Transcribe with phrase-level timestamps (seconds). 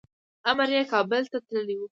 [0.49, 1.81] امر یې کابل ته تللی و.